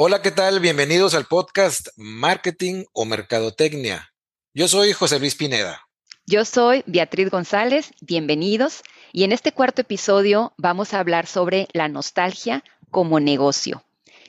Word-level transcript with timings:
Hola, 0.00 0.22
¿qué 0.22 0.30
tal? 0.30 0.60
Bienvenidos 0.60 1.16
al 1.16 1.24
podcast 1.24 1.88
Marketing 1.96 2.84
o 2.92 3.04
Mercadotecnia. 3.04 4.12
Yo 4.54 4.68
soy 4.68 4.92
José 4.92 5.18
Luis 5.18 5.34
Pineda. 5.34 5.88
Yo 6.24 6.44
soy 6.44 6.84
Beatriz 6.86 7.30
González, 7.30 7.90
bienvenidos. 8.00 8.84
Y 9.12 9.24
en 9.24 9.32
este 9.32 9.50
cuarto 9.50 9.82
episodio 9.82 10.52
vamos 10.56 10.94
a 10.94 11.00
hablar 11.00 11.26
sobre 11.26 11.66
la 11.72 11.88
nostalgia 11.88 12.62
como 12.92 13.18
negocio, 13.18 13.82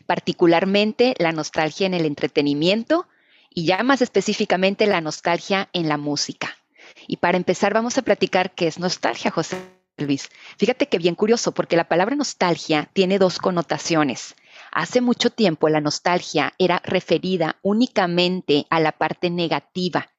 particularmente 0.08 1.14
la 1.20 1.34
nostalgia 1.34 1.86
en 1.86 1.94
el 1.94 2.08
entretenimiento 2.08 3.08
y 3.54 3.68
ya 3.68 3.84
más 3.84 4.02
específicamente 4.02 4.88
la 4.88 5.02
nostalgia 5.02 5.70
en 5.74 5.88
la 5.88 5.98
música. 5.98 6.58
Y 7.06 7.18
para 7.18 7.38
empezar 7.38 7.76
vamos 7.76 7.96
a 8.00 8.02
platicar 8.02 8.56
qué 8.56 8.66
es 8.66 8.80
nostalgia, 8.80 9.30
José 9.30 9.58
Luis. 9.98 10.30
Fíjate 10.58 10.88
que 10.88 10.98
bien 10.98 11.14
curioso, 11.14 11.52
porque 11.52 11.78
la 11.78 11.88
palabra 11.88 12.16
nostalgia 12.16 12.90
tiene 12.94 13.20
dos 13.20 13.38
connotaciones. 13.38 14.34
Hace 14.72 15.02
mucho 15.02 15.30
tiempo 15.30 15.70
la 15.70 15.82
nostalgia 15.82 16.54
era 16.58 16.82
referida 16.84 17.58
únicamente 17.62 18.66
a 18.70 18.80
la 18.80 18.92
parte 18.92 19.30
negativa. 19.30 20.12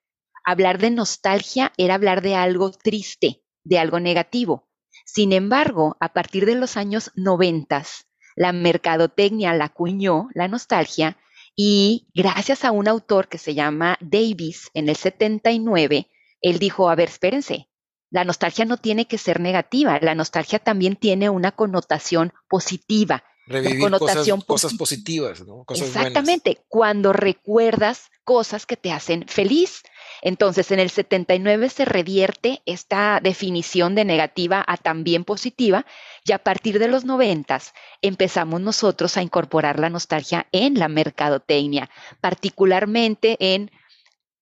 Hablar 0.45 0.79
de 0.79 0.91
nostalgia 0.91 1.73
era 1.77 1.95
hablar 1.95 2.23
de 2.23 2.35
algo 2.35 2.71
triste, 2.71 3.43
de 3.65 3.79
algo 3.79 4.01
negativo. 4.01 4.69
Sin 5.05 5.33
embargo, 5.33 5.97
a 6.01 6.13
partir 6.13 6.47
de 6.47 6.55
los 6.55 6.77
años 6.77 7.11
noventas, 7.15 8.07
la 8.37 8.53
mercadotecnia 8.53 9.55
la 9.55 9.67
acuñó, 9.67 10.29
la 10.35 10.49
nostalgia, 10.49 11.17
y 11.57 12.09
gracias 12.15 12.65
a 12.65 12.71
un 12.71 12.89
autor 12.89 13.29
que 13.29 13.39
se 13.39 13.55
llama 13.55 13.99
Davis 14.01 14.71
en 14.73 14.89
el 14.89 14.97
79, 14.97 16.09
él 16.41 16.59
dijo, 16.59 16.89
a 16.89 16.95
ver, 16.95 17.09
espérense, 17.09 17.69
la 18.11 18.25
nostalgia 18.25 18.65
no 18.65 18.77
tiene 18.77 19.07
que 19.07 19.19
ser 19.19 19.41
negativa, 19.41 19.99
la 20.01 20.15
nostalgia 20.15 20.59
también 20.59 20.96
tiene 20.96 21.30
una 21.30 21.52
connotación 21.52 22.33
positiva. 22.49 23.24
Revivir 23.51 23.80
connotación 23.80 24.40
cosas, 24.43 24.74
positivas, 24.74 25.45
¿no? 25.45 25.65
Exactamente, 25.68 26.59
cuando 26.68 27.12
recuerdas 27.12 28.10
cosas 28.23 28.65
que 28.65 28.76
te 28.76 28.93
hacen 28.93 29.26
feliz. 29.26 29.82
Entonces, 30.23 30.70
en 30.70 30.79
el 30.79 30.88
79 30.88 31.68
se 31.68 31.84
revierte 31.84 32.62
esta 32.65 33.18
definición 33.21 33.96
de 33.96 34.04
negativa 34.04 34.65
a 34.65 34.76
también 34.76 35.24
positiva 35.24 35.84
y 36.24 36.30
a 36.30 36.38
partir 36.38 36.78
de 36.78 36.87
los 36.87 37.04
90 37.04 37.60
empezamos 38.02 38.60
nosotros 38.60 39.16
a 39.16 39.23
incorporar 39.23 39.80
la 39.80 39.90
nostalgia 39.90 40.46
en 40.52 40.78
la 40.78 40.87
mercadotecnia, 40.87 41.90
particularmente 42.21 43.37
en 43.40 43.73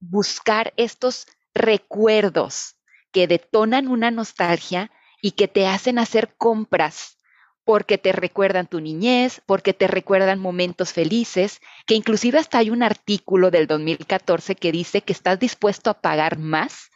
buscar 0.00 0.74
estos 0.76 1.26
recuerdos 1.54 2.76
que 3.10 3.26
detonan 3.26 3.88
una 3.88 4.10
nostalgia 4.10 4.90
y 5.22 5.30
que 5.30 5.48
te 5.48 5.66
hacen 5.66 5.98
hacer 5.98 6.34
compras 6.36 7.17
porque 7.68 7.98
te 7.98 8.12
recuerdan 8.12 8.66
tu 8.66 8.80
niñez, 8.80 9.42
porque 9.44 9.74
te 9.74 9.88
recuerdan 9.88 10.38
momentos 10.38 10.94
felices, 10.94 11.60
que 11.86 11.94
inclusive 11.94 12.38
hasta 12.38 12.56
hay 12.56 12.70
un 12.70 12.82
artículo 12.82 13.50
del 13.50 13.66
2014 13.66 14.54
que 14.54 14.72
dice 14.72 15.02
que 15.02 15.12
estás 15.12 15.38
dispuesto 15.38 15.90
a 15.90 16.00
pagar 16.00 16.38
más 16.38 16.88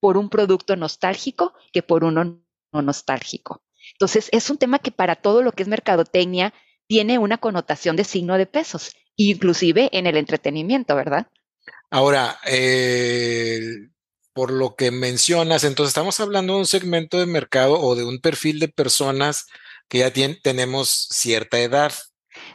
por 0.00 0.16
un 0.16 0.28
producto 0.28 0.74
nostálgico 0.74 1.54
que 1.72 1.84
por 1.84 2.02
uno 2.02 2.42
no 2.72 2.82
nostálgico. 2.82 3.62
Entonces, 3.92 4.28
es 4.32 4.50
un 4.50 4.58
tema 4.58 4.80
que 4.80 4.90
para 4.90 5.14
todo 5.14 5.42
lo 5.42 5.52
que 5.52 5.62
es 5.62 5.68
mercadotecnia 5.68 6.52
tiene 6.88 7.18
una 7.18 7.38
connotación 7.38 7.94
de 7.94 8.02
signo 8.02 8.36
de 8.36 8.46
pesos, 8.46 8.96
inclusive 9.14 9.90
en 9.92 10.08
el 10.08 10.16
entretenimiento, 10.16 10.96
¿verdad? 10.96 11.28
Ahora, 11.88 12.36
eh, 12.48 13.60
por 14.32 14.50
lo 14.50 14.74
que 14.74 14.90
mencionas, 14.90 15.62
entonces 15.62 15.90
estamos 15.90 16.18
hablando 16.18 16.54
de 16.54 16.58
un 16.58 16.66
segmento 16.66 17.20
de 17.20 17.26
mercado 17.26 17.78
o 17.78 17.94
de 17.94 18.02
un 18.02 18.18
perfil 18.18 18.58
de 18.58 18.66
personas 18.66 19.46
que 19.88 19.98
ya 19.98 20.12
tenemos 20.42 21.08
cierta 21.10 21.58
edad. 21.58 21.92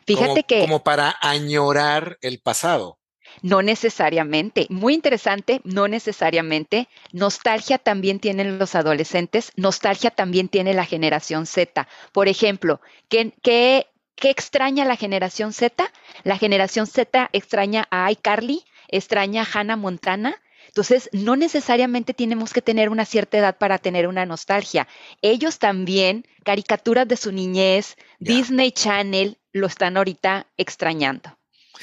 Fíjate 0.06 0.44
que... 0.44 0.61
Como 0.61 0.83
para 0.83 1.16
añorar 1.22 2.17
el 2.22 2.39
pasado. 2.39 3.00
No 3.41 3.61
necesariamente. 3.61 4.67
Muy 4.69 4.94
interesante, 4.94 5.61
no 5.63 5.88
necesariamente. 5.88 6.88
Nostalgia 7.11 7.78
también 7.78 8.19
tienen 8.19 8.59
los 8.59 8.75
adolescentes, 8.75 9.51
nostalgia 9.56 10.11
también 10.11 10.50
tiene 10.50 10.73
la 10.73 10.85
generación 10.85 11.45
Z. 11.45 11.88
Por 12.11 12.28
ejemplo, 12.28 12.81
¿qué, 13.09 13.33
qué, 13.41 13.88
qué 14.16 14.29
extraña 14.29 14.85
la 14.85 14.97
generación 14.97 15.53
Z? 15.53 15.91
La 16.23 16.38
generación 16.38 16.88
Z 16.88 17.29
extraña 17.33 17.88
a 17.89 18.11
iCarly, 18.11 18.63
extraña 18.89 19.44
a 19.44 19.59
Hannah 19.59 19.77
Montana, 19.77 20.41
entonces, 20.71 21.09
no 21.11 21.35
necesariamente 21.35 22.13
tenemos 22.13 22.53
que 22.53 22.61
tener 22.61 22.87
una 22.87 23.03
cierta 23.03 23.37
edad 23.37 23.57
para 23.57 23.77
tener 23.77 24.07
una 24.07 24.25
nostalgia. 24.25 24.87
Ellos 25.21 25.59
también, 25.59 26.25
caricaturas 26.45 27.05
de 27.09 27.17
su 27.17 27.33
niñez, 27.33 27.97
Disney 28.19 28.71
Channel, 28.71 29.37
lo 29.51 29.67
están 29.67 29.97
ahorita 29.97 30.47
extrañando. 30.55 31.37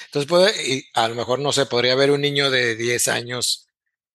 Entonces, 0.06 0.26
puede, 0.26 0.86
a 0.94 1.06
lo 1.06 1.16
mejor, 1.16 1.38
no 1.38 1.52
sé, 1.52 1.66
podría 1.66 1.92
haber 1.92 2.10
un 2.10 2.22
niño 2.22 2.50
de 2.50 2.76
10 2.76 3.08
años 3.08 3.66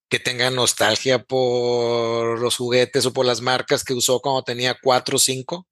que 0.10 0.18
tenga 0.18 0.50
nostalgia 0.50 1.24
por 1.24 2.40
los 2.40 2.58
juguetes 2.58 3.06
o 3.06 3.14
por 3.14 3.28
las 3.28 3.42
marcas 3.42 3.84
que 3.84 3.94
usó 3.94 4.22
cuando 4.22 4.44
tenía 4.44 4.76
4 4.82 5.18
o 5.18 5.20
5 5.20 5.68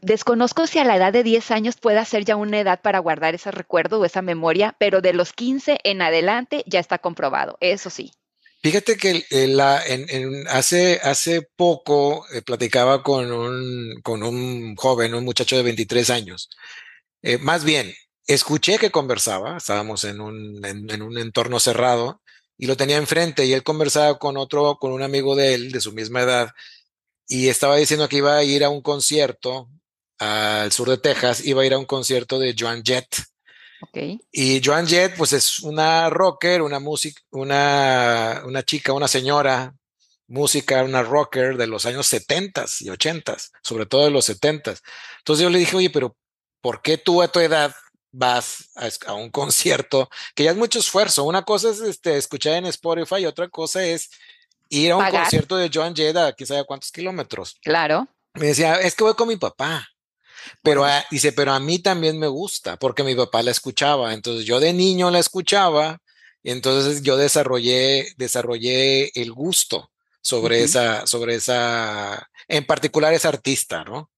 desconozco 0.00 0.66
si 0.66 0.78
a 0.78 0.84
la 0.84 0.96
edad 0.96 1.12
de 1.12 1.22
10 1.22 1.50
años 1.50 1.76
pueda 1.76 2.04
ser 2.04 2.24
ya 2.24 2.36
una 2.36 2.60
edad 2.60 2.80
para 2.82 2.98
guardar 2.98 3.34
ese 3.34 3.50
recuerdo 3.50 4.00
o 4.00 4.04
esa 4.04 4.22
memoria, 4.22 4.76
pero 4.78 5.00
de 5.00 5.14
los 5.14 5.32
15 5.32 5.78
en 5.84 6.02
adelante 6.02 6.62
ya 6.66 6.78
está 6.78 6.98
comprobado, 6.98 7.56
eso 7.60 7.88
sí. 7.88 8.12
Fíjate 8.62 8.96
que 8.96 9.24
en, 9.30 10.46
hace, 10.48 11.00
hace 11.02 11.42
poco 11.42 12.24
eh, 12.32 12.42
platicaba 12.42 13.02
con 13.02 13.32
un, 13.32 14.00
con 14.02 14.22
un 14.22 14.76
joven, 14.76 15.14
un 15.14 15.24
muchacho 15.24 15.56
de 15.56 15.64
23 15.64 16.10
años. 16.10 16.48
Eh, 17.22 17.38
más 17.38 17.64
bien, 17.64 17.92
escuché 18.28 18.78
que 18.78 18.92
conversaba, 18.92 19.56
estábamos 19.56 20.04
en 20.04 20.20
un, 20.20 20.64
en 20.64 21.02
un 21.02 21.18
entorno 21.18 21.58
cerrado 21.58 22.22
y 22.56 22.66
lo 22.66 22.76
tenía 22.76 22.98
enfrente 22.98 23.46
y 23.46 23.52
él 23.52 23.64
conversaba 23.64 24.18
con 24.18 24.36
otro, 24.36 24.76
con 24.78 24.92
un 24.92 25.02
amigo 25.02 25.34
de 25.34 25.54
él 25.54 25.72
de 25.72 25.80
su 25.80 25.92
misma 25.92 26.22
edad 26.22 26.50
y 27.32 27.48
estaba 27.48 27.76
diciendo 27.76 28.10
que 28.10 28.18
iba 28.18 28.36
a 28.36 28.44
ir 28.44 28.62
a 28.62 28.68
un 28.68 28.82
concierto 28.82 29.70
al 30.18 30.70
sur 30.70 30.90
de 30.90 30.98
Texas, 30.98 31.42
iba 31.46 31.62
a 31.62 31.64
ir 31.64 31.72
a 31.72 31.78
un 31.78 31.86
concierto 31.86 32.38
de 32.38 32.54
Joan 32.56 32.82
Jett. 32.84 33.06
Okay. 33.88 34.20
Y 34.30 34.60
Joan 34.62 34.86
Jett, 34.86 35.16
pues 35.16 35.32
es 35.32 35.60
una 35.60 36.10
rocker, 36.10 36.60
una 36.60 36.78
música, 36.78 37.22
una, 37.30 38.42
una 38.44 38.62
chica, 38.62 38.92
una 38.92 39.08
señora, 39.08 39.74
música, 40.28 40.84
una 40.84 41.02
rocker 41.02 41.56
de 41.56 41.66
los 41.66 41.86
años 41.86 42.06
70 42.06 42.66
y 42.80 42.90
80, 42.90 43.34
sobre 43.62 43.86
todo 43.86 44.04
de 44.04 44.10
los 44.10 44.26
70. 44.26 44.74
Entonces 45.16 45.42
yo 45.42 45.48
le 45.48 45.58
dije, 45.58 45.74
oye, 45.74 45.88
pero 45.88 46.14
¿por 46.60 46.82
qué 46.82 46.98
tú 46.98 47.22
a 47.22 47.28
tu 47.28 47.40
edad 47.40 47.74
vas 48.10 48.68
a, 49.06 49.14
un 49.14 49.30
concierto 49.30 50.10
que 50.34 50.44
ya 50.44 50.50
es 50.50 50.56
mucho 50.58 50.80
esfuerzo? 50.80 51.24
Una 51.24 51.44
cosa 51.44 51.70
es 51.70 51.80
este, 51.80 52.18
escuchar 52.18 52.56
en 52.56 52.66
Spotify 52.66 53.20
y 53.20 53.26
otra 53.26 53.48
cosa 53.48 53.82
es 53.82 54.10
ir 54.72 54.92
a 54.92 54.96
un 54.96 55.10
concierto 55.10 55.56
de 55.56 55.70
Joan 55.72 55.94
Jett 55.94 56.16
a 56.16 56.34
sabe 56.46 56.64
cuántos 56.64 56.90
kilómetros. 56.90 57.56
Claro. 57.62 58.08
Me 58.34 58.46
decía, 58.46 58.80
es 58.80 58.94
que 58.94 59.04
voy 59.04 59.14
con 59.14 59.28
mi 59.28 59.36
papá. 59.36 59.88
Pero 60.62 60.84
dice, 61.10 61.32
pero 61.32 61.52
a 61.52 61.60
mí 61.60 61.78
también 61.78 62.18
me 62.18 62.26
gusta 62.26 62.76
porque 62.76 63.04
mi 63.04 63.14
papá 63.14 63.42
la 63.42 63.50
escuchaba. 63.50 64.12
Entonces 64.12 64.44
yo 64.44 64.58
de 64.58 64.72
niño 64.72 65.10
la 65.10 65.18
escuchaba 65.18 65.98
y 66.42 66.50
entonces 66.50 67.02
yo 67.02 67.16
desarrollé, 67.16 68.12
desarrollé 68.16 69.12
el 69.14 69.32
gusto 69.32 69.90
sobre 70.20 70.62
esa, 70.64 71.06
sobre 71.06 71.36
esa, 71.36 72.28
en 72.48 72.64
particular 72.66 73.12
esa 73.12 73.28
artista, 73.28 73.84
¿no? 73.84 74.10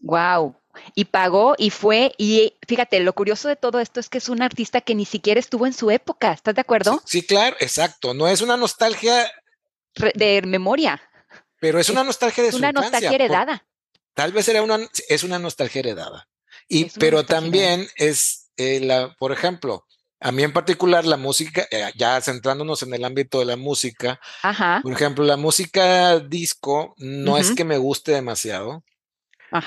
Wow. 0.00 0.56
Y 0.94 1.06
pagó 1.06 1.54
y 1.56 1.70
fue, 1.70 2.14
y 2.18 2.54
fíjate, 2.66 3.00
lo 3.00 3.12
curioso 3.12 3.48
de 3.48 3.56
todo 3.56 3.80
esto 3.80 4.00
es 4.00 4.08
que 4.08 4.18
es 4.18 4.28
un 4.28 4.42
artista 4.42 4.80
que 4.80 4.94
ni 4.94 5.04
siquiera 5.04 5.40
estuvo 5.40 5.66
en 5.66 5.72
su 5.72 5.90
época, 5.90 6.32
¿estás 6.32 6.54
de 6.54 6.60
acuerdo? 6.60 7.00
Sí, 7.04 7.22
claro, 7.22 7.56
exacto. 7.60 8.14
No 8.14 8.28
es 8.28 8.40
una 8.42 8.56
nostalgia 8.56 9.30
de 10.14 10.42
memoria. 10.46 11.00
Pero 11.60 11.80
es 11.80 11.88
una 11.88 12.04
nostalgia 12.04 12.44
de 12.44 12.52
su 12.52 12.58
Una 12.58 12.72
nostalgia 12.72 13.10
heredada. 13.10 13.66
tal 14.14 14.32
vez 14.32 14.48
era 14.48 14.62
una, 14.62 14.78
es 15.08 15.22
una 15.22 15.38
nostalgia 15.38 15.80
heredada. 15.80 16.28
Y, 16.68 16.86
pero 16.98 17.24
también 17.24 17.88
es, 17.96 18.50
eh, 18.56 18.80
la, 18.80 19.14
por 19.18 19.32
ejemplo, 19.32 19.86
a 20.20 20.32
mí 20.32 20.42
en 20.42 20.52
particular 20.52 21.04
la 21.06 21.16
música, 21.16 21.66
eh, 21.70 21.90
ya 21.96 22.20
centrándonos 22.20 22.82
en 22.82 22.92
el 22.92 23.04
ámbito 23.04 23.38
de 23.38 23.44
la 23.44 23.56
música, 23.56 24.20
por 24.82 24.92
ejemplo, 24.92 25.24
la 25.24 25.36
música 25.36 26.18
disco 26.18 26.94
no 26.98 27.38
es 27.38 27.52
que 27.52 27.64
me 27.64 27.78
guste 27.78 28.12
demasiado, 28.12 28.82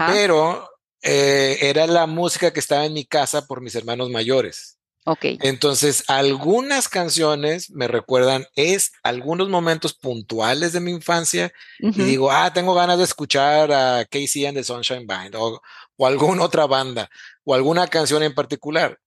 pero 0.07 0.69
eh, 1.01 1.57
era 1.61 1.87
la 1.87 2.05
música 2.05 2.51
que 2.51 2.59
estaba 2.59 2.85
en 2.85 2.93
mi 2.93 3.05
casa 3.05 3.47
por 3.47 3.61
mis 3.61 3.75
hermanos 3.75 4.09
mayores. 4.09 4.77
Ok. 5.05 5.25
Entonces, 5.41 6.03
algunas 6.07 6.87
canciones 6.87 7.71
me 7.71 7.87
recuerdan, 7.87 8.45
es 8.55 8.91
algunos 9.01 9.49
momentos 9.49 9.93
puntuales 9.93 10.73
de 10.73 10.79
mi 10.79 10.91
infancia 10.91 11.51
y 11.79 12.03
digo, 12.03 12.31
ah, 12.31 12.53
tengo 12.53 12.75
ganas 12.75 12.99
de 12.99 13.05
escuchar 13.05 13.71
a 13.71 14.05
Casey 14.05 14.45
and 14.45 14.55
the 14.55 14.63
Sunshine 14.63 15.07
Band 15.07 15.35
o, 15.35 15.59
o 15.97 16.07
alguna 16.07 16.43
otra 16.43 16.67
banda 16.67 17.09
o 17.43 17.55
alguna 17.55 17.87
canción 17.87 18.21
en 18.21 18.35
particular, 18.35 18.99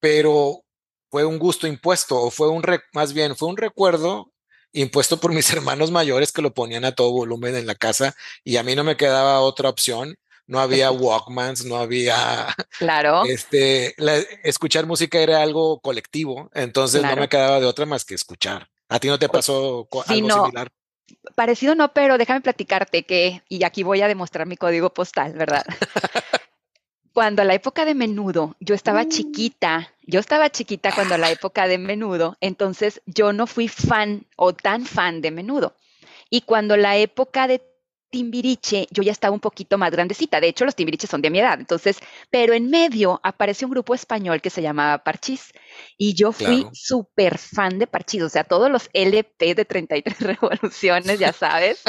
pero 0.00 0.64
fue 1.10 1.24
un 1.24 1.38
gusto 1.38 1.68
impuesto 1.68 2.20
o 2.20 2.30
fue 2.30 2.48
un, 2.48 2.62
más 2.92 3.12
bien, 3.12 3.36
fue 3.36 3.48
un 3.48 3.56
recuerdo 3.56 4.32
impuesto 4.72 5.18
por 5.18 5.32
mis 5.32 5.50
hermanos 5.52 5.92
mayores 5.92 6.32
que 6.32 6.42
lo 6.42 6.54
ponían 6.54 6.84
a 6.84 6.92
todo 6.92 7.12
volumen 7.12 7.54
en 7.54 7.66
la 7.66 7.76
casa 7.76 8.16
y 8.42 8.56
a 8.56 8.64
mí 8.64 8.74
no 8.74 8.82
me 8.82 8.96
quedaba 8.96 9.40
otra 9.40 9.68
opción 9.68 10.16
no 10.46 10.60
había 10.60 10.90
Walkmans, 10.90 11.64
no 11.64 11.76
había... 11.76 12.54
Claro. 12.78 13.24
Este, 13.24 13.94
escuchar 14.46 14.86
música 14.86 15.18
era 15.18 15.42
algo 15.42 15.80
colectivo, 15.80 16.50
entonces 16.52 17.02
no 17.02 17.16
me 17.16 17.28
quedaba 17.28 17.58
de 17.58 17.66
otra 17.66 17.86
más 17.86 18.04
que 18.04 18.14
escuchar. 18.14 18.68
¿A 18.88 18.98
ti 18.98 19.08
no 19.08 19.18
te 19.18 19.28
pasó 19.28 19.88
algo 20.06 20.30
similar? 20.30 20.70
Parecido 21.34 21.74
no, 21.74 21.92
pero 21.92 22.18
déjame 22.18 22.40
platicarte 22.40 23.04
que, 23.04 23.42
y 23.48 23.64
aquí 23.64 23.82
voy 23.82 24.02
a 24.02 24.08
demostrar 24.08 24.46
mi 24.46 24.56
código 24.56 24.92
postal, 24.92 25.32
¿verdad? 25.32 25.64
cuando 27.16 27.44
la 27.44 27.54
época 27.54 27.86
de 27.86 27.94
menudo, 27.94 28.56
yo 28.60 28.74
estaba 28.74 29.04
mm. 29.04 29.08
chiquita, 29.08 29.90
yo 30.02 30.20
estaba 30.20 30.50
chiquita 30.50 30.92
cuando 30.94 31.16
la 31.16 31.30
época 31.30 31.66
de 31.66 31.78
menudo, 31.78 32.36
entonces 32.42 33.00
yo 33.06 33.32
no 33.32 33.46
fui 33.46 33.68
fan 33.68 34.26
o 34.36 34.52
tan 34.52 34.84
fan 34.84 35.22
de 35.22 35.30
menudo. 35.30 35.74
Y 36.28 36.42
cuando 36.42 36.76
la 36.76 36.98
época 36.98 37.48
de 37.48 37.62
Timbiriche, 38.10 38.86
yo 38.90 39.02
ya 39.02 39.12
estaba 39.12 39.34
un 39.34 39.40
poquito 39.40 39.78
más 39.78 39.90
grandecita. 39.90 40.40
De 40.40 40.48
hecho, 40.48 40.64
los 40.64 40.74
Timbiriches 40.74 41.10
son 41.10 41.22
de 41.22 41.30
mi 41.30 41.40
edad. 41.40 41.58
Entonces, 41.58 41.98
pero 42.30 42.52
en 42.54 42.70
medio 42.70 43.20
apareció 43.22 43.66
un 43.66 43.72
grupo 43.72 43.94
español 43.94 44.40
que 44.40 44.50
se 44.50 44.62
llamaba 44.62 45.02
Parchís. 45.04 45.52
Y 45.98 46.14
yo 46.14 46.32
fui 46.32 46.66
súper 46.72 47.38
fan 47.38 47.78
de 47.78 47.86
Parchís. 47.86 48.22
O 48.22 48.28
sea, 48.28 48.44
todos 48.44 48.70
los 48.70 48.88
LP 48.92 49.54
de 49.54 49.64
33 49.64 50.20
revoluciones, 50.20 51.18
ya 51.18 51.32
sabes, 51.32 51.82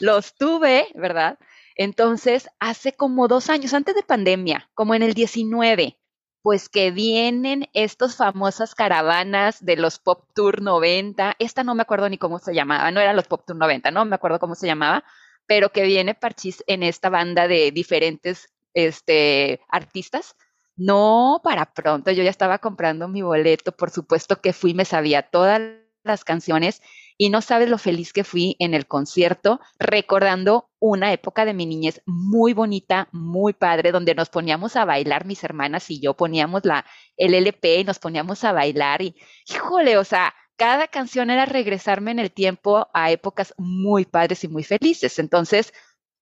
los 0.00 0.34
tuve, 0.34 0.88
¿verdad? 0.94 1.38
Entonces, 1.76 2.48
hace 2.60 2.92
como 2.92 3.28
dos 3.28 3.50
años, 3.50 3.74
antes 3.74 3.94
de 3.94 4.02
pandemia, 4.02 4.70
como 4.74 4.94
en 4.94 5.02
el 5.02 5.14
19, 5.14 5.98
pues 6.44 6.68
que 6.68 6.90
vienen 6.90 7.70
estas 7.72 8.16
famosas 8.16 8.74
caravanas 8.74 9.64
de 9.64 9.76
los 9.76 9.98
Pop 9.98 10.28
Tour 10.34 10.60
90. 10.60 11.36
Esta 11.38 11.64
no 11.64 11.74
me 11.74 11.80
acuerdo 11.80 12.08
ni 12.10 12.18
cómo 12.18 12.38
se 12.38 12.54
llamaba, 12.54 12.90
no 12.90 13.00
eran 13.00 13.16
los 13.16 13.26
Pop 13.26 13.44
Tour 13.46 13.56
90, 13.56 13.90
no 13.90 14.04
me 14.04 14.14
acuerdo 14.14 14.38
cómo 14.38 14.54
se 14.54 14.66
llamaba, 14.66 15.04
pero 15.46 15.70
que 15.70 15.84
viene 15.84 16.14
Parchís 16.14 16.64
en 16.66 16.82
esta 16.82 17.08
banda 17.08 17.48
de 17.48 17.70
diferentes 17.70 18.48
este, 18.74 19.60
artistas. 19.68 20.36
No 20.76 21.40
para 21.44 21.72
pronto, 21.72 22.10
yo 22.10 22.22
ya 22.24 22.30
estaba 22.30 22.58
comprando 22.58 23.06
mi 23.08 23.22
boleto, 23.22 23.72
por 23.72 23.90
supuesto 23.90 24.40
que 24.40 24.52
fui, 24.52 24.74
me 24.74 24.84
sabía 24.84 25.22
todas 25.22 25.60
las 26.02 26.24
canciones 26.24 26.82
y 27.16 27.30
no 27.30 27.40
sabes 27.40 27.68
lo 27.68 27.78
feliz 27.78 28.12
que 28.12 28.24
fui 28.24 28.56
en 28.58 28.74
el 28.74 28.86
concierto, 28.86 29.60
recordando 29.78 30.68
una 30.80 31.12
época 31.12 31.44
de 31.44 31.54
mi 31.54 31.64
niñez 31.64 32.02
muy 32.06 32.52
bonita, 32.52 33.08
muy 33.12 33.52
padre, 33.52 33.92
donde 33.92 34.14
nos 34.14 34.30
poníamos 34.30 34.74
a 34.76 34.84
bailar, 34.84 35.24
mis 35.24 35.44
hermanas 35.44 35.90
y 35.90 36.00
yo 36.00 36.14
poníamos 36.14 36.64
la, 36.64 36.84
el 37.16 37.34
LP 37.34 37.80
y 37.80 37.84
nos 37.84 38.00
poníamos 38.00 38.42
a 38.42 38.52
bailar 38.52 39.00
y, 39.00 39.14
híjole, 39.48 39.96
o 39.96 40.04
sea, 40.04 40.34
cada 40.56 40.88
canción 40.88 41.30
era 41.30 41.46
regresarme 41.46 42.10
en 42.10 42.18
el 42.18 42.30
tiempo 42.30 42.88
a 42.94 43.10
épocas 43.10 43.54
muy 43.56 44.04
padres 44.04 44.44
y 44.44 44.48
muy 44.48 44.64
felices. 44.64 45.18
Entonces, 45.18 45.72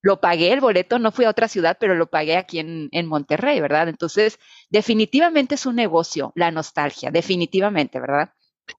lo 0.02 0.20
pagué 0.20 0.52
el 0.52 0.60
boleto, 0.60 0.98
no 0.98 1.12
fui 1.12 1.24
a 1.24 1.30
otra 1.30 1.48
ciudad, 1.48 1.76
pero 1.78 1.94
lo 1.94 2.08
pagué 2.08 2.36
aquí 2.36 2.58
en, 2.58 2.88
en, 2.90 3.06
Monterrey, 3.06 3.60
¿verdad? 3.60 3.88
Entonces, 3.88 4.38
definitivamente 4.68 5.54
es 5.54 5.64
un 5.64 5.76
negocio, 5.76 6.32
la 6.34 6.50
nostalgia, 6.50 7.10
definitivamente, 7.10 8.00
¿verdad? 8.00 8.32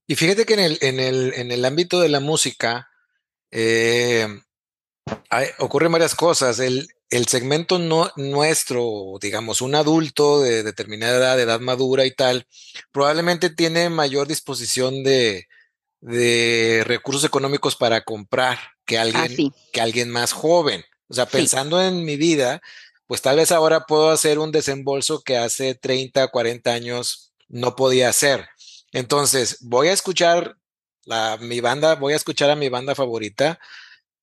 Y 0.06 0.16
fíjate 0.16 0.46
que 0.46 0.56
en 0.56 0.60
el, 0.60 0.78
en 0.82 1.00
el, 1.00 1.34
en 1.36 1.52
el 1.52 1.66
ámbito 1.66 2.02
de 2.02 2.10
la 2.10 2.20
música 2.20 2.90
eh, 3.52 4.28
ocurren 5.60 5.92
varias 5.92 6.16
cosas. 6.16 6.60
El, 6.60 6.88
el 7.14 7.28
segmento 7.28 7.78
no, 7.78 8.12
nuestro, 8.16 9.20
digamos, 9.22 9.62
un 9.62 9.76
adulto 9.76 10.42
de 10.42 10.64
determinada 10.64 11.18
edad, 11.18 11.38
de 11.38 11.44
edad 11.44 11.60
madura 11.60 12.06
y 12.06 12.12
tal, 12.12 12.48
probablemente 12.92 13.52
tiene 13.52 13.92
mayor 13.92 14.28
disposición 14.28 15.04
de, 15.04 15.48
de 16.02 16.82
recursos 16.88 17.24
económicos 17.24 17.76
para 17.76 18.04
comprar 18.04 18.58
que 18.86 18.98
Ah, 18.98 19.04
alguien, 19.04 19.36
sí, 19.36 19.54
que 19.72 19.80
alguien 19.80 20.10
más 20.10 20.34
joven. 20.34 20.84
O 21.08 21.14
sea, 21.14 21.26
sí. 21.26 21.34
pensando 21.34 21.80
en 21.80 22.04
mi 22.04 22.18
vida, 22.18 22.62
pues 23.06 23.22
tal 23.22 23.36
vez 23.36 23.52
ahora 23.52 23.86
puedo 23.86 24.10
hacer 24.10 24.40
un 24.40 24.52
desembolso 24.52 25.22
que 25.22 25.38
hace 25.38 25.76
30, 25.76 26.30
40 26.30 26.74
años 26.74 27.32
no 27.48 27.76
podía 27.76 28.10
hacer. 28.10 28.48
Entonces, 28.92 29.60
voy 29.62 29.90
a 29.90 29.94
escuchar 29.94 30.58
la, 31.06 31.38
mi 31.40 31.60
banda, 31.60 31.94
voy 31.94 32.14
a 32.14 32.18
escuchar 32.18 32.50
a 32.50 32.56
mi 32.56 32.70
banda 32.70 32.96
favorita 32.96 33.60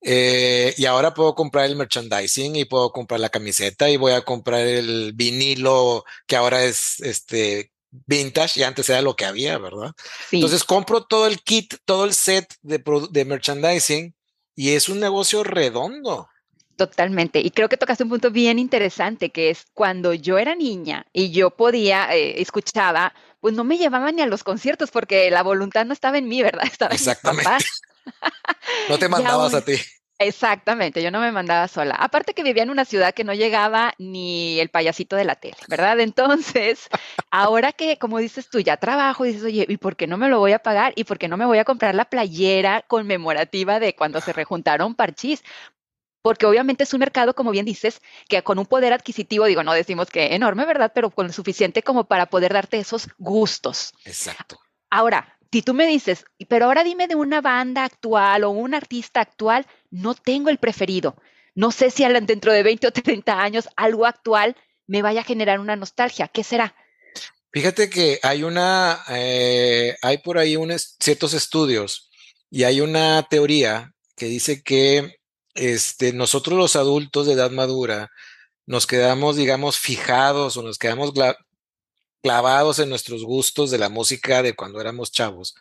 eh, 0.02 0.74
y 0.76 0.86
ahora 0.86 1.14
puedo 1.14 1.34
comprar 1.34 1.66
el 1.66 1.76
merchandising 1.76 2.56
y 2.56 2.64
puedo 2.64 2.92
comprar 2.92 3.20
la 3.20 3.28
camiseta 3.28 3.90
y 3.90 3.96
voy 3.96 4.12
a 4.12 4.22
comprar 4.22 4.66
el 4.66 5.12
vinilo 5.14 6.04
que 6.26 6.36
ahora 6.36 6.64
es 6.64 7.00
este 7.00 7.72
vintage 7.90 8.60
y 8.60 8.62
antes 8.62 8.88
era 8.88 9.02
lo 9.02 9.16
que 9.16 9.24
había, 9.26 9.58
¿verdad? 9.58 9.92
Sí, 10.28 10.36
Entonces 10.36 10.64
compro 10.64 11.04
todo 11.04 11.26
el 11.26 11.42
kit, 11.42 11.74
todo 11.84 12.04
el 12.04 12.14
set 12.14 12.54
de, 12.62 12.82
de 13.10 13.24
merchandising 13.24 14.14
y 14.54 14.70
es 14.70 14.88
un 14.88 15.00
negocio 15.00 15.44
redondo. 15.44 16.28
totalmente. 16.76 17.40
Y 17.40 17.50
creo 17.50 17.68
que 17.68 17.76
tocaste 17.76 18.04
un 18.04 18.10
punto 18.10 18.30
bien 18.30 18.58
interesante, 18.58 19.30
que 19.30 19.50
es 19.50 19.66
cuando 19.74 20.14
yo 20.14 20.38
era 20.38 20.54
niña 20.54 21.06
y 21.12 21.30
yo 21.30 21.50
podía, 21.50 22.14
eh, 22.16 22.40
escuchaba, 22.40 23.14
pues 23.40 23.54
no 23.54 23.64
me 23.64 23.78
llevaban 23.78 24.16
ni 24.16 24.22
a 24.22 24.26
los 24.26 24.44
conciertos 24.44 24.90
porque 24.90 25.30
la 25.30 25.42
voluntad 25.42 25.84
no 25.86 25.92
estaba 25.92 26.18
en 26.18 26.28
mí, 26.28 26.42
¿verdad? 26.42 26.64
Estaba 26.72 26.94
en 26.94 27.02
mis 27.02 27.08
Exactamente. 27.08 27.64
No 28.88 28.98
te 28.98 29.08
mandabas 29.08 29.54
a 29.54 29.64
ti. 29.64 29.74
exactamente, 30.18 31.02
yo 31.02 31.10
no 31.10 31.20
me 31.20 31.32
mandaba 31.32 31.66
sola. 31.68 31.94
Aparte 31.94 32.34
que 32.34 32.42
vivía 32.42 32.62
en 32.62 32.70
una 32.70 32.84
ciudad 32.84 33.14
que 33.14 33.24
no 33.24 33.32
llegaba 33.32 33.94
ni 33.98 34.60
el 34.60 34.68
payasito 34.68 35.16
de 35.16 35.24
la 35.24 35.34
tele, 35.36 35.56
¿verdad? 35.68 35.98
Entonces, 36.00 36.88
ahora 37.30 37.72
que, 37.72 37.96
como 37.98 38.18
dices 38.18 38.50
tú, 38.50 38.60
ya 38.60 38.76
trabajo, 38.76 39.24
dices, 39.24 39.44
oye, 39.44 39.64
¿y 39.68 39.76
por 39.78 39.96
qué 39.96 40.06
no 40.06 40.18
me 40.18 40.28
lo 40.28 40.38
voy 40.38 40.52
a 40.52 40.58
pagar? 40.58 40.92
¿Y 40.96 41.04
por 41.04 41.18
qué 41.18 41.28
no 41.28 41.36
me 41.36 41.46
voy 41.46 41.58
a 41.58 41.64
comprar 41.64 41.94
la 41.94 42.04
playera 42.04 42.82
conmemorativa 42.86 43.80
de 43.80 43.94
cuando 43.94 44.20
se 44.20 44.32
rejuntaron 44.32 44.94
parchís? 44.94 45.42
Porque 46.22 46.44
obviamente 46.44 46.84
es 46.84 46.92
un 46.92 47.00
mercado, 47.00 47.34
como 47.34 47.50
bien 47.50 47.64
dices, 47.64 48.02
que 48.28 48.42
con 48.42 48.58
un 48.58 48.66
poder 48.66 48.92
adquisitivo, 48.92 49.46
digo, 49.46 49.62
no 49.62 49.72
decimos 49.72 50.10
que 50.10 50.34
enorme, 50.34 50.66
¿verdad? 50.66 50.92
Pero 50.94 51.10
con 51.10 51.28
lo 51.28 51.32
suficiente 51.32 51.82
como 51.82 52.04
para 52.04 52.26
poder 52.26 52.52
darte 52.52 52.78
esos 52.78 53.08
gustos. 53.16 53.94
Exacto. 54.04 54.60
Ahora, 54.90 55.38
si 55.52 55.62
tú 55.62 55.74
me 55.74 55.86
dices, 55.86 56.24
pero 56.48 56.66
ahora 56.66 56.84
dime 56.84 57.08
de 57.08 57.16
una 57.16 57.40
banda 57.40 57.84
actual 57.84 58.44
o 58.44 58.50
un 58.50 58.74
artista 58.74 59.20
actual, 59.20 59.66
no 59.90 60.14
tengo 60.14 60.48
el 60.48 60.58
preferido. 60.58 61.16
No 61.54 61.72
sé 61.72 61.90
si 61.90 62.04
dentro 62.04 62.52
de 62.52 62.62
20 62.62 62.86
o 62.86 62.92
30 62.92 63.40
años 63.40 63.68
algo 63.76 64.06
actual 64.06 64.56
me 64.86 65.02
vaya 65.02 65.20
a 65.20 65.24
generar 65.24 65.58
una 65.60 65.76
nostalgia. 65.76 66.28
¿Qué 66.28 66.44
será? 66.44 66.74
Fíjate 67.52 67.90
que 67.90 68.20
hay 68.22 68.44
una, 68.44 69.02
eh, 69.08 69.96
hay 70.02 70.18
por 70.18 70.38
ahí 70.38 70.56
unos 70.56 70.96
ciertos 71.00 71.34
estudios 71.34 72.10
y 72.48 72.62
hay 72.62 72.80
una 72.80 73.26
teoría 73.28 73.92
que 74.16 74.26
dice 74.26 74.62
que 74.62 75.16
este, 75.54 76.12
nosotros 76.12 76.56
los 76.56 76.76
adultos 76.76 77.26
de 77.26 77.32
edad 77.32 77.50
madura 77.50 78.10
nos 78.66 78.86
quedamos, 78.86 79.36
digamos, 79.36 79.78
fijados 79.78 80.56
o 80.56 80.62
nos 80.62 80.78
quedamos 80.78 81.12
clavados 82.22 82.78
en 82.78 82.88
nuestros 82.88 83.24
gustos 83.24 83.70
de 83.70 83.78
la 83.78 83.88
música 83.88 84.42
de 84.42 84.54
cuando 84.54 84.80
éramos 84.80 85.10
chavos, 85.12 85.54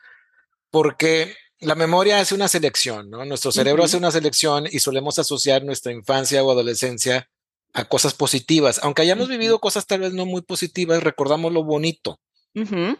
porque 0.72 1.36
la 1.60 1.76
memoria 1.76 2.20
hace 2.20 2.36
una 2.36 2.48
selección, 2.48 3.10
¿no? 3.10 3.26
Nuestro 3.26 3.52
cerebro 3.52 3.84
hace 3.84 3.98
Ujú, 3.98 3.98
una 3.98 4.12
selección 4.12 4.68
y 4.72 4.80
solemos 4.80 5.20
asociar 5.20 5.64
nuestra 5.64 5.92
infancia 5.92 6.44
o 6.44 6.52
adolescencia 6.52 7.30
a 7.74 7.86
cosas 7.86 8.14
positivas. 8.14 8.80
Aunque 8.84 9.02
hayamos 9.04 9.28
vivido 9.30 9.60
cosas 9.60 9.86
tal 9.86 10.02
vez 10.02 10.14
no 10.14 10.26
muy 10.26 10.42
positivas, 10.42 11.04
recordamos 11.04 11.52
lo 11.54 11.64
bonito. 11.64 12.20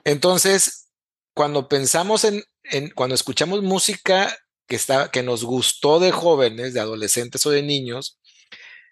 Entonces, 0.04 0.90
cuando 1.34 1.68
pensamos 1.68 2.24
en, 2.24 2.44
en- 2.64 2.90
cuando 2.92 3.16
escuchamos 3.16 3.62
música 3.64 4.36
que 4.68 4.76
está, 4.76 5.10
que 5.12 5.24
nos 5.24 5.44
gustó 5.44 6.00
de 6.00 6.12
jóvenes, 6.12 6.74
de 6.74 6.80
adolescentes 6.80 7.46
o 7.46 7.50
de 7.52 7.64
niños, 7.64 8.20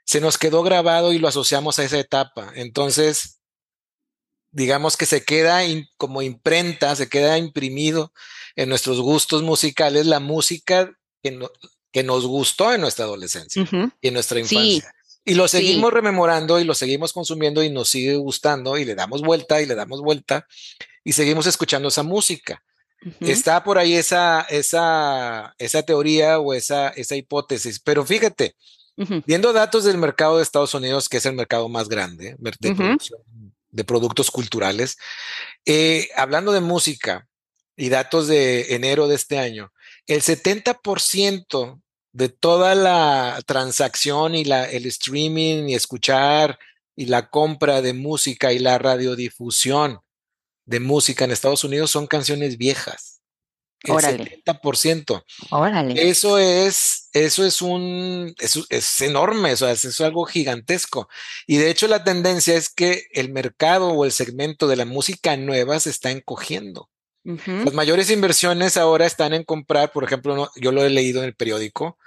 se 0.05 0.21
nos 0.21 0.37
quedó 0.37 0.63
grabado 0.63 1.13
y 1.13 1.19
lo 1.19 1.27
asociamos 1.27 1.79
a 1.79 1.83
esa 1.83 1.99
etapa. 1.99 2.51
Entonces, 2.55 3.36
digamos 4.51 4.97
que 4.97 5.05
se 5.05 5.23
queda 5.23 5.65
in- 5.65 5.87
como 5.97 6.21
imprenta, 6.21 6.95
se 6.95 7.09
queda 7.09 7.37
imprimido 7.37 8.11
en 8.55 8.69
nuestros 8.69 8.99
gustos 9.01 9.43
musicales 9.43 10.05
la 10.05 10.19
música 10.19 10.91
que, 11.21 11.31
no- 11.31 11.51
que 11.91 12.03
nos 12.03 12.25
gustó 12.25 12.73
en 12.73 12.81
nuestra 12.81 13.05
adolescencia 13.05 13.67
y 14.01 14.07
en 14.07 14.13
nuestra 14.13 14.35
Sí, 14.43 14.55
infancia. 14.55 14.93
Y 15.25 15.33
lo 15.35 15.47
sí. 15.47 15.57
seguimos 15.57 15.91
rememorando 15.91 16.59
y 16.59 16.63
lo 16.63 16.73
seguimos 16.73 17.11
consumiendo 17.11 17.61
y 17.61 17.69
nos 17.69 17.89
sigue 17.89 18.15
gustando 18.15 18.77
y 18.77 18.85
le 18.85 18.95
damos 18.95 19.21
vuelta 19.21 19.61
y 19.61 19.65
le 19.65 19.75
damos 19.75 20.01
vuelta 20.01 20.47
y 21.03 21.13
seguimos 21.13 21.45
escuchando 21.47 21.89
esa 21.89 22.03
música. 22.03 22.63
Está 23.19 23.63
por 23.63 23.77
ahí 23.77 23.93
esa, 23.95 24.41
esa, 24.49 25.53
esa 25.59 25.83
teoría 25.83 26.39
o 26.39 26.53
esa, 26.53 26.89
esa 26.89 27.15
hipótesis, 27.15 27.79
pero 27.79 28.03
fíjate, 28.05 28.55
viendo 29.25 29.53
datos 29.53 29.83
del 29.83 29.97
mercado 29.97 30.37
de 30.37 30.43
Estados 30.43 30.73
Unidos, 30.73 31.07
que 31.07 31.17
es 31.17 31.25
el 31.27 31.33
mercado 31.35 31.69
más 31.69 31.87
grande 31.89 32.35
de 32.39 32.73
producción 32.75 33.19
de 33.69 33.83
productos 33.83 34.31
culturales, 34.31 34.97
eh, 35.65 36.09
hablando 36.15 36.51
de 36.51 36.61
música 36.61 37.27
y 37.75 37.89
datos 37.89 38.27
de 38.27 38.75
enero 38.75 39.07
de 39.07 39.15
este 39.15 39.37
año, 39.37 39.71
el 40.07 40.21
70% 40.21 41.81
de 42.11 42.29
toda 42.29 42.73
la 42.73 43.39
transacción 43.45 44.33
y 44.35 44.43
la, 44.43 44.65
el 44.65 44.85
streaming 44.87 45.69
y 45.69 45.75
escuchar 45.75 46.57
y 46.95 47.05
la 47.05 47.29
compra 47.29 47.81
de 47.81 47.93
música 47.93 48.53
y 48.53 48.59
la 48.59 48.77
radiodifusión 48.79 49.99
de 50.65 50.79
música 50.79 51.25
en 51.25 51.31
Estados 51.31 51.63
Unidos 51.63 51.91
son 51.91 52.07
canciones 52.07 52.57
viejas. 52.57 53.16
El 53.83 53.91
Órale. 53.91 54.41
70%. 54.45 55.23
Órale. 55.51 56.09
Eso 56.09 56.39
es, 56.39 57.09
eso 57.13 57.45
es 57.45 57.61
un, 57.61 58.35
es 58.39 59.01
enorme, 59.01 59.51
eso 59.51 59.69
es 59.69 60.01
algo 60.01 60.25
gigantesco. 60.25 61.09
Y 61.45 61.57
de 61.57 61.69
hecho 61.69 61.87
la 61.87 62.03
tendencia 62.03 62.55
es 62.55 62.69
que 62.69 63.07
el 63.13 63.31
mercado 63.31 63.89
o 63.89 64.05
el 64.05 64.11
segmento 64.11 64.67
de 64.67 64.77
la 64.77 64.85
música 64.85 65.37
nueva 65.37 65.79
se 65.79 65.91
está 65.91 66.11
encogiendo. 66.11 66.89
Las 67.23 67.73
mayores 67.73 68.09
inversiones 68.09 68.77
ahora 68.77 69.05
están 69.05 69.33
en 69.33 69.43
comprar, 69.43 69.91
por 69.91 70.05
ejemplo, 70.05 70.49
yo 70.55 70.71
lo 70.71 70.85
he 70.85 70.89
leído 70.89 71.19
en 71.19 71.25
el 71.25 71.35
periódico, 71.35 71.97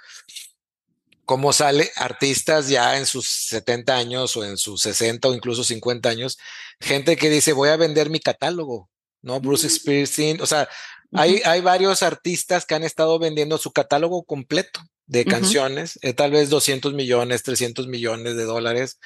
cómo 1.25 1.53
sale 1.53 1.91
artistas 1.95 2.69
ya 2.69 2.97
en 2.97 3.05
sus 3.05 3.27
70 3.27 3.95
años 3.95 4.35
o 4.35 4.43
en 4.43 4.57
sus 4.57 4.81
60 4.81 5.27
o 5.27 5.33
incluso 5.35 5.63
50 5.63 6.09
años, 6.09 6.39
gente 6.79 7.17
que 7.17 7.29
dice, 7.29 7.53
voy 7.53 7.69
a 7.69 7.77
vender 7.77 8.09
mi 8.09 8.19
catálogo, 8.19 8.89
¿no? 9.21 9.39
Bruce 9.39 9.67
mm. 9.67 9.69
Springsteen, 9.69 10.41
o 10.41 10.47
sea, 10.47 10.67
hay, 11.13 11.41
hay 11.45 11.61
varios 11.61 12.03
artistas 12.03 12.65
que 12.65 12.75
han 12.75 12.83
estado 12.83 13.19
vendiendo 13.19 13.57
su 13.57 13.71
catálogo 13.71 14.23
completo 14.23 14.81
de 15.07 15.25
canciones, 15.25 15.99
eh, 16.03 16.13
tal 16.13 16.31
vez 16.31 16.49
200 16.49 16.93
millones, 16.93 17.43
300 17.43 17.87
millones 17.87 18.37
de 18.37 18.43
dólares, 18.45 18.97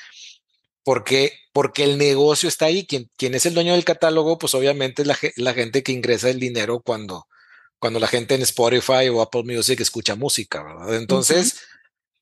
porque, 0.83 1.33
porque 1.51 1.83
el 1.83 1.97
negocio 1.97 2.47
está 2.47 2.65
ahí. 2.65 2.85
Quien, 2.85 3.09
quien 3.17 3.33
es 3.33 3.47
el 3.47 3.55
dueño 3.55 3.73
del 3.73 3.85
catálogo, 3.85 4.37
pues 4.37 4.53
obviamente 4.53 5.01
es 5.01 5.07
la, 5.07 5.17
la, 5.37 5.53
gente 5.55 5.81
que 5.81 5.93
ingresa 5.93 6.29
el 6.29 6.39
dinero 6.39 6.79
cuando, 6.79 7.27
cuando 7.79 7.99
la 7.99 8.07
gente 8.07 8.35
en 8.35 8.43
Spotify 8.43 9.09
o 9.09 9.21
Apple 9.21 9.43
Music 9.45 9.79
escucha 9.79 10.15
música, 10.15 10.63
¿verdad? 10.63 10.95
Entonces, 10.95 11.59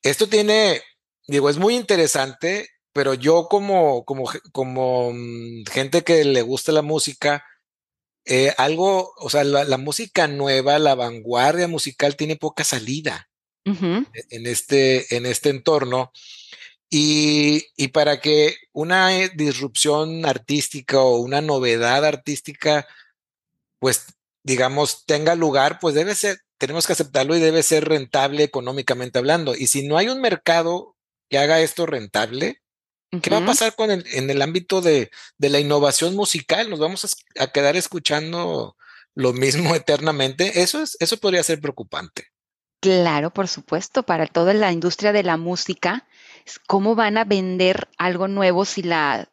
esto 0.02 0.28
tiene, 0.28 0.80
digo, 1.26 1.50
es 1.50 1.58
muy 1.58 1.76
interesante, 1.76 2.70
pero 2.94 3.12
yo 3.12 3.48
como, 3.50 4.06
como, 4.06 4.30
como 4.52 5.12
mm, 5.12 5.64
gente 5.70 6.02
que 6.02 6.24
le 6.24 6.40
gusta 6.40 6.72
la 6.72 6.82
música, 6.82 7.44
eh, 8.26 8.54
algo, 8.56 9.12
o 9.18 9.28
sea, 9.28 9.44
la, 9.44 9.78
música 9.78 10.26
nueva, 10.26 10.78
la 10.78 10.94
vanguardia 10.94 11.68
musical 11.68 12.16
tiene 12.16 12.36
poca 12.36 12.64
salida 12.64 13.28
e, 13.64 14.04
en, 14.30 14.46
este, 14.46 15.14
en 15.16 15.26
este 15.26 15.50
entorno. 15.50 16.12
Y, 16.90 17.66
y, 17.76 17.88
para 17.88 18.20
que 18.20 18.54
una 18.72 19.18
eh, 19.18 19.30
disrupción 19.34 20.24
artística 20.26 21.00
o 21.00 21.18
una 21.18 21.40
novedad 21.40 22.04
artística, 22.04 22.86
pues, 23.78 24.06
digamos, 24.42 25.04
tenga 25.06 25.34
lugar, 25.34 25.78
pues 25.80 25.94
debe 25.94 26.14
ser, 26.14 26.38
tenemos 26.58 26.86
que 26.86 26.92
aceptarlo 26.94 27.36
y 27.36 27.40
debe 27.40 27.62
ser 27.62 27.86
rentable 27.88 28.44
económicamente 28.44 29.18
hablando. 29.18 29.54
Y 29.54 29.66
si 29.66 29.86
no 29.86 29.98
hay 29.98 30.08
un 30.08 30.20
mercado 30.20 30.96
que 31.28 31.38
haga 31.38 31.60
esto 31.60 31.84
rentable, 31.86 32.62
¿Qué 33.20 33.30
va 33.30 33.38
a 33.38 33.46
pasar 33.46 33.74
con 33.74 33.90
el, 33.90 34.04
en 34.12 34.30
el 34.30 34.42
ámbito 34.42 34.80
de, 34.80 35.10
de, 35.38 35.48
la 35.48 35.60
innovación 35.60 36.14
musical? 36.14 36.70
¿Nos 36.70 36.78
vamos 36.78 37.16
a, 37.38 37.46
quedar 37.48 37.76
escuchando 37.76 38.76
lo 39.14 39.32
mismo 39.32 39.74
eternamente? 39.74 40.62
Eso, 40.62 40.82
es, 40.82 40.96
eso 41.00 41.16
podría 41.18 41.42
ser 41.42 41.60
preocupante. 41.60 42.28
Claro, 42.80 43.30
por 43.30 43.48
supuesto, 43.48 44.02
para 44.02 44.26
toda 44.26 44.52
la 44.52 44.70
industria 44.70 45.12
de 45.12 45.22
la 45.22 45.36
música, 45.36 46.06
¿cómo 46.66 46.94
van 46.94 47.16
a 47.16 47.24
vender 47.24 47.88
algo 47.96 48.28
nuevo 48.28 48.64
si 48.64 48.82
las 48.82 49.28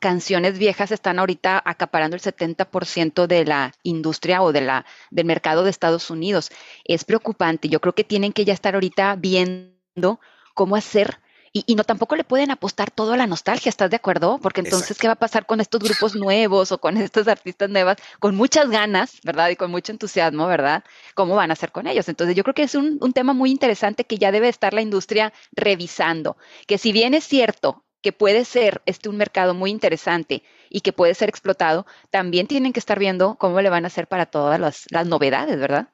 canciones 0.00 0.58
viejas 0.58 0.90
están 0.90 1.18
ahorita 1.18 1.62
acaparando 1.64 2.16
el 2.16 2.22
70% 2.22 3.26
de 3.26 3.44
la 3.44 3.72
industria 3.84 4.42
o 4.42 4.52
de 4.52 4.62
la, 4.62 4.84
del 5.10 5.26
mercado 5.26 5.62
de 5.62 5.70
Estados 5.70 6.10
Unidos? 6.10 6.50
Es 6.84 7.04
preocupante. 7.04 7.68
Yo 7.68 7.80
creo 7.80 7.94
que 7.94 8.04
tienen 8.04 8.32
que 8.32 8.44
ya 8.44 8.52
estar 8.52 8.74
ahorita 8.74 9.14
viendo 9.16 10.20
cómo 10.54 10.74
hacer 10.74 11.20
y, 11.52 11.74
no 11.74 11.84
tampoco 11.84 12.16
le 12.16 12.24
pueden 12.24 12.50
apostar 12.50 12.90
todo 12.90 13.12
a 13.12 13.16
la 13.16 13.26
nostalgia, 13.26 13.70
¿estás 13.70 13.90
de 13.90 13.96
acuerdo? 13.96 14.38
Porque 14.42 14.60
entonces, 14.60 14.98
¿qué 14.98 15.06
va 15.06 15.14
a 15.14 15.16
pasar 15.16 15.46
con 15.46 15.60
estos 15.60 15.80
grupos 15.80 16.14
nuevos 16.14 16.72
o 16.72 16.78
con 16.78 16.96
estos 16.96 17.28
artistas 17.28 17.70
nuevas 17.70 17.96
con 18.20 18.34
muchas 18.34 18.68
ganas, 18.70 19.18
¿verdad? 19.24 19.50
Y 19.50 19.56
con 19.56 19.70
mucho 19.70 19.92
entusiasmo, 19.92 20.46
¿verdad? 20.46 20.84
¿Cómo 21.14 21.34
van 21.34 21.50
a 21.50 21.54
hacer 21.54 21.72
con 21.72 21.86
ellos? 21.86 22.08
Entonces, 22.08 22.36
yo 22.36 22.42
creo 22.42 22.54
que 22.54 22.64
es 22.64 22.74
un, 22.74 22.98
un 23.00 23.12
tema 23.12 23.32
muy 23.32 23.50
interesante 23.50 24.04
que 24.04 24.18
ya 24.18 24.32
debe 24.32 24.48
estar 24.48 24.74
la 24.74 24.82
industria 24.82 25.32
revisando, 25.52 26.36
que 26.66 26.78
si 26.78 26.92
bien 26.92 27.14
es 27.14 27.24
cierto 27.24 27.84
que 28.02 28.12
puede 28.12 28.44
ser 28.44 28.82
este 28.86 29.08
un 29.08 29.16
mercado 29.16 29.54
muy 29.54 29.70
interesante 29.70 30.42
y 30.70 30.80
que 30.80 30.92
puede 30.92 31.14
ser 31.14 31.28
explotado, 31.28 31.86
también 32.10 32.46
tienen 32.46 32.72
que 32.72 32.80
estar 32.80 32.98
viendo 32.98 33.36
cómo 33.36 33.60
le 33.60 33.70
van 33.70 33.84
a 33.84 33.88
hacer 33.88 34.06
para 34.06 34.26
todas 34.26 34.60
las, 34.60 34.86
las 34.90 35.06
novedades, 35.06 35.58
¿verdad? 35.58 35.88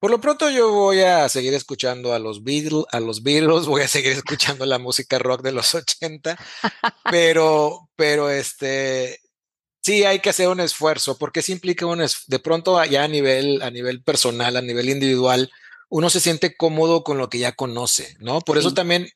Por 0.00 0.12
lo 0.12 0.20
pronto 0.20 0.48
yo 0.48 0.70
voy 0.72 1.00
a 1.00 1.28
seguir 1.28 1.54
escuchando 1.54 2.12
a 2.12 2.20
los 2.20 2.44
Beatles, 2.44 2.84
a 2.92 3.00
los 3.00 3.22
Beatles, 3.24 3.66
voy 3.66 3.82
a 3.82 3.88
seguir 3.88 4.12
escuchando 4.12 4.64
la 4.64 4.78
música 4.78 5.18
rock 5.18 5.42
de 5.42 5.52
los 5.52 5.74
80, 5.74 6.38
pero, 7.10 7.90
pero 7.96 8.30
este, 8.30 9.20
sí 9.82 10.04
hay 10.04 10.20
que 10.20 10.30
hacer 10.30 10.48
un 10.48 10.60
esfuerzo, 10.60 11.18
porque 11.18 11.42
sí 11.42 11.52
implica 11.52 11.84
un 11.86 12.04
de 12.26 12.38
pronto 12.38 12.82
ya 12.84 13.04
a 13.04 13.08
nivel, 13.08 13.60
a 13.60 13.70
nivel 13.70 14.02
personal, 14.02 14.56
a 14.56 14.62
nivel 14.62 14.88
individual, 14.88 15.50
uno 15.88 16.10
se 16.10 16.20
siente 16.20 16.56
cómodo 16.56 17.02
con 17.02 17.18
lo 17.18 17.28
que 17.28 17.38
ya 17.38 17.52
conoce, 17.52 18.16
¿no? 18.20 18.40
Por 18.40 18.56
eso 18.56 18.74
también, 18.74 19.08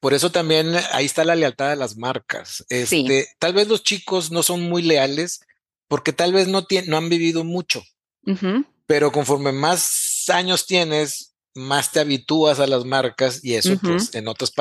por 0.00 0.14
eso 0.14 0.32
también 0.32 0.74
ahí 0.92 1.04
está 1.04 1.24
la 1.24 1.36
lealtad 1.36 1.70
de 1.70 1.76
las 1.76 1.96
marcas. 1.96 2.64
Este, 2.68 3.28
tal 3.38 3.52
vez 3.52 3.68
los 3.68 3.84
chicos 3.84 4.32
no 4.32 4.42
son 4.42 4.62
muy 4.62 4.82
leales 4.82 5.40
porque 5.86 6.12
tal 6.12 6.32
vez 6.32 6.48
no, 6.48 6.66
no 6.86 6.96
han 6.96 7.08
vivido 7.08 7.44
mucho 7.44 7.84
pero 8.90 9.12
conforme 9.12 9.52
más 9.52 10.28
años 10.30 10.66
tienes, 10.66 11.36
más 11.54 11.92
te 11.92 12.00
habitúas 12.00 12.58
a 12.58 12.66
las 12.66 12.84
marcas 12.84 13.38
y 13.44 13.54
eso, 13.54 13.74
pues, 13.80 14.12
en 14.16 14.26
otras 14.26 14.52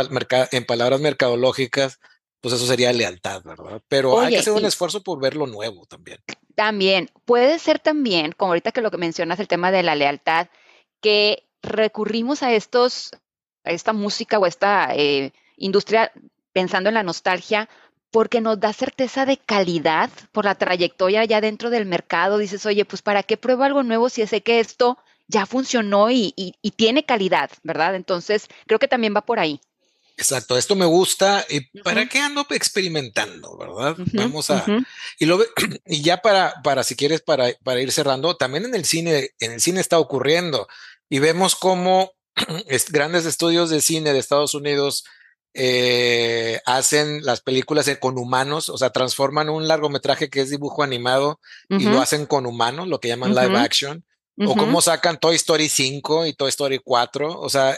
en 0.52 0.66
palabras 0.68 1.00
mercadológicas, 1.02 2.00
pues 2.40 2.54
eso 2.54 2.68
sería 2.68 2.94
lealtad, 2.94 3.42
¿verdad? 3.44 3.82
Pero 3.88 4.20
hay 4.20 4.34
que 4.34 4.38
hacer 4.38 4.54
un 4.54 4.66
esfuerzo 4.66 5.02
por 5.02 5.20
ver 5.20 5.36
lo 5.36 5.48
nuevo 5.48 5.88
también. 5.88 6.20
También, 6.54 7.10
puede 7.26 7.58
ser 7.58 7.80
también, 7.80 8.34
como 8.34 8.52
ahorita 8.52 8.72
que 8.72 8.82
lo 8.82 8.92
que 8.92 8.98
mencionas, 8.98 9.40
el 9.40 9.48
tema 9.48 9.72
de 9.72 9.82
la 9.82 9.96
lealtad, 9.96 10.50
que 11.02 11.50
recurrimos 11.64 12.44
a 12.44 12.54
estos, 12.54 13.10
a 13.64 13.72
esta 13.72 13.94
música 13.94 14.38
o 14.38 14.46
esta 14.46 14.96
eh, 14.96 15.34
industria 15.58 16.12
pensando 16.54 16.90
en 16.90 16.94
la 16.94 17.04
nostalgia 17.04 17.68
porque 18.12 18.42
nos 18.42 18.60
da 18.60 18.74
certeza 18.74 19.26
de 19.26 19.38
calidad 19.38 20.10
por 20.32 20.46
la 20.46 20.56
trayectoria 20.56 21.26
ya 21.26 21.42
dentro 21.42 21.70
del 21.70 21.86
mercado. 21.86 22.38
Dices, 22.38 22.66
oye, 22.66 22.86
pues 22.86 23.02
¿para 23.02 23.24
qué 23.24 23.38
pruebo 23.38 23.64
algo 23.64 23.84
nuevo 23.84 24.10
si 24.10 24.26
sé 24.28 24.42
que 24.42 24.60
esto 24.60 24.98
ya 25.28 25.46
funcionó 25.46 26.10
y, 26.10 26.34
tiene 26.76 27.06
calidad, 27.06 27.52
¿verdad? 27.64 27.96
Entonces, 27.96 28.48
creo 28.66 28.80
que 28.80 28.88
también 28.88 29.16
va 29.16 29.22
por 29.22 29.40
ahí. 29.40 29.62
Exacto, 30.18 30.58
esto 30.58 30.76
me 30.76 30.86
gusta. 30.86 31.46
¿Y 31.50 31.62
para 31.82 32.10
qué 32.10 32.20
ando 32.20 32.46
experimentando, 32.50 33.56
verdad? 33.58 33.96
Vamos 34.14 34.50
a. 34.50 34.66
y, 35.18 35.26
lo, 35.26 35.40
y 35.86 36.02
ya 36.02 36.18
para, 36.18 36.56
para, 36.64 36.84
si 36.84 36.96
quieres, 36.96 37.22
para, 37.22 37.54
para 37.64 37.80
ir 37.80 37.92
cerrando, 37.92 38.36
también 38.36 38.66
en 38.66 38.76
el 38.76 38.86
cine, 38.86 39.30
en 39.40 39.54
el 39.54 39.62
cine 39.62 39.80
está 39.80 40.00
ocurriendo 40.00 40.68
y 41.10 41.20
vemos 41.20 41.56
cómo 41.56 42.12
grandes 42.90 43.26
estudios 43.26 43.70
de 43.70 43.82
cine 43.82 44.14
de 44.14 44.20
Estados 44.20 44.56
Unidos 44.56 45.06
eh, 45.54 46.62
hacen 46.66 47.24
las 47.24 47.42
películas 47.42 47.90
con 48.00 48.18
humanos, 48.18 48.70
o 48.70 48.78
sea, 48.78 48.92
transforman 48.92 49.50
un 49.50 49.68
largometraje 49.68 50.30
que 50.30 50.42
es 50.42 50.50
dibujo 50.50 50.84
animado 50.84 51.40
y 51.70 51.86
lo 51.86 52.02
hacen 52.02 52.26
con 52.26 52.46
humanos, 52.46 52.88
lo 52.88 53.00
que 53.00 53.08
llaman 53.08 53.36
live 53.36 53.58
action, 53.58 54.06
o 54.46 54.56
cómo 54.56 54.82
sacan 54.82 55.20
Toy 55.20 55.36
Story 55.36 55.70
5 55.70 56.28
y 56.28 56.34
Toy 56.34 56.50
Story 56.50 56.80
4, 56.84 57.40
o 57.40 57.50
sea, 57.50 57.78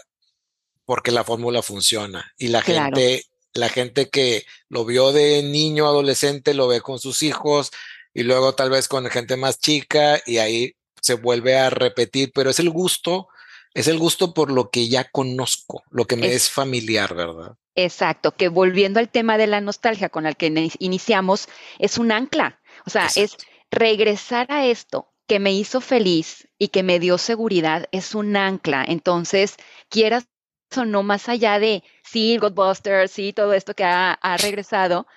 porque 0.85 1.11
la 1.11 1.23
fórmula 1.23 1.61
funciona 1.61 2.31
y 2.37 2.49
la 2.49 2.61
gente, 2.61 3.23
la 3.53 3.69
gente 3.69 4.09
que 4.09 4.45
lo 4.69 4.85
vio 4.85 5.11
de 5.11 5.41
niño, 5.43 5.87
adolescente, 5.87 6.53
lo 6.53 6.67
ve 6.67 6.81
con 6.81 6.99
sus 6.99 7.23
hijos 7.23 7.71
y 8.13 8.23
luego 8.23 8.53
tal 8.53 8.69
vez 8.69 8.87
con 8.87 9.09
gente 9.09 9.37
más 9.37 9.59
chica 9.59 10.21
y 10.25 10.37
ahí 10.37 10.73
se 11.01 11.13
vuelve 11.13 11.57
a 11.57 11.69
repetir, 11.69 12.31
pero 12.33 12.49
es 12.49 12.59
el 12.59 12.69
gusto 12.69 13.29
es 13.73 13.87
el 13.87 13.99
gusto 13.99 14.33
por 14.33 14.51
lo 14.51 14.69
que 14.69 14.89
ya 14.89 15.09
conozco, 15.09 15.83
lo 15.89 16.05
que 16.05 16.15
me 16.15 16.33
es, 16.33 16.49
familiar, 16.49 17.15
¿verdad? 17.15 17.55
Exacto, 17.75 18.35
que 18.35 18.49
volviendo 18.49 18.99
al 18.99 19.09
tema 19.09 19.37
de 19.37 19.47
la 19.47 19.61
nostalgia 19.61 20.09
con 20.09 20.25
el 20.25 20.35
que 20.35 20.69
iniciamos, 20.79 21.47
es 21.79 21.97
un 21.97 22.11
ancla. 22.11 22.59
O 22.85 22.89
sea, 22.89 23.07
es 23.15 23.37
regresar 23.69 24.51
a 24.51 24.65
esto 24.65 25.07
que 25.27 25.39
me 25.39 25.53
hizo 25.53 25.79
feliz 25.79 26.49
y 26.57 26.69
que 26.69 26.83
me 26.83 26.99
dio 26.99 27.17
seguridad, 27.17 27.87
es 27.91 28.15
un 28.15 28.35
ancla. 28.35 28.83
Entonces, 28.85 29.55
quieras 29.87 30.27
o 30.75 30.85
no, 30.85 31.03
más 31.03 31.29
allá 31.29 31.59
de 31.59 31.83
sí, 32.03 32.37
Godbusters, 32.37 33.11
sí, 33.11 33.33
todo 33.33 33.53
esto 33.53 33.73
que 33.73 33.83
ha, 33.83 34.13
ha 34.13 34.37
regresado, 34.37 35.07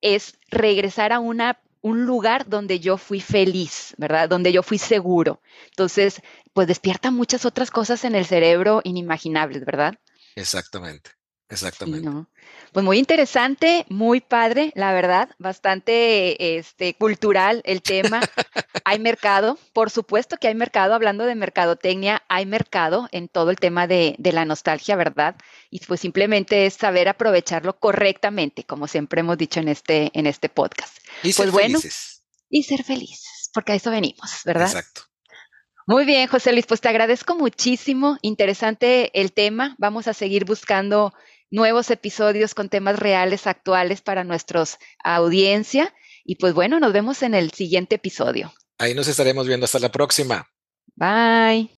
es 0.00 0.38
regresar 0.50 1.12
a 1.12 1.18
una 1.18 1.60
un 1.80 2.06
lugar 2.06 2.48
donde 2.48 2.80
yo 2.80 2.96
fui 2.96 3.20
feliz, 3.20 3.94
¿verdad? 3.98 4.26
Donde 4.26 4.52
yo 4.52 4.62
fui 4.62 4.78
seguro. 4.78 5.42
Entonces, 5.66 6.22
pues 6.54 6.66
despierta 6.66 7.10
muchas 7.10 7.44
otras 7.44 7.70
cosas 7.70 8.04
en 8.04 8.14
el 8.14 8.24
cerebro 8.24 8.80
inimaginables, 8.84 9.66
¿verdad? 9.66 9.94
Exactamente. 10.34 11.10
Exactamente. 11.48 12.08
Pues 12.72 12.84
muy 12.84 12.98
interesante, 12.98 13.84
muy 13.88 14.20
padre, 14.20 14.72
la 14.74 14.92
verdad, 14.92 15.28
bastante 15.38 16.56
este, 16.58 16.94
cultural 16.94 17.60
el 17.64 17.82
tema. 17.82 18.20
hay 18.84 18.98
mercado, 18.98 19.58
por 19.72 19.90
supuesto 19.90 20.36
que 20.38 20.48
hay 20.48 20.54
mercado, 20.54 20.94
hablando 20.94 21.24
de 21.26 21.34
mercadotecnia, 21.34 22.22
hay 22.28 22.46
mercado 22.46 23.08
en 23.12 23.28
todo 23.28 23.50
el 23.50 23.56
tema 23.56 23.86
de, 23.86 24.16
la 24.18 24.44
nostalgia, 24.44 24.96
¿verdad? 24.96 25.36
Y 25.70 25.80
pues 25.80 26.00
simplemente 26.00 26.66
es 26.66 26.74
saber 26.74 27.08
aprovecharlo 27.08 27.78
correctamente, 27.78 28.64
como 28.64 28.88
siempre 28.88 29.20
hemos 29.20 29.36
dicho 29.36 29.60
en 29.60 29.68
este, 29.68 30.10
en 30.18 30.26
este 30.26 30.48
podcast. 30.48 30.96
Y 31.22 31.32
ser 31.32 31.44
pues 31.46 31.52
bueno, 31.52 31.78
felices. 31.78 32.22
Y 32.48 32.62
ser 32.62 32.84
felices, 32.84 33.50
porque 33.52 33.72
a 33.72 33.74
eso 33.74 33.90
venimos, 33.90 34.40
¿verdad? 34.44 34.66
Exacto. 34.66 35.02
Muy 35.86 36.06
bien, 36.06 36.26
José 36.28 36.52
Luis, 36.52 36.64
pues 36.66 36.80
te 36.80 36.88
agradezco 36.88 37.36
muchísimo. 37.36 38.16
Interesante 38.22 39.10
el 39.20 39.32
tema. 39.32 39.74
Vamos 39.78 40.08
a 40.08 40.14
seguir 40.14 40.46
buscando 40.46 41.12
nuevos 41.54 41.90
episodios 41.90 42.54
con 42.54 42.68
temas 42.68 42.98
reales, 42.98 43.46
actuales 43.46 44.02
para 44.02 44.24
nuestra 44.24 44.64
audiencia. 45.02 45.94
Y 46.24 46.36
pues 46.36 46.52
bueno, 46.52 46.80
nos 46.80 46.92
vemos 46.92 47.22
en 47.22 47.34
el 47.34 47.52
siguiente 47.52 47.96
episodio. 47.96 48.52
Ahí 48.78 48.94
nos 48.94 49.08
estaremos 49.08 49.46
viendo. 49.46 49.64
Hasta 49.64 49.78
la 49.78 49.92
próxima. 49.92 50.46
Bye. 50.96 51.70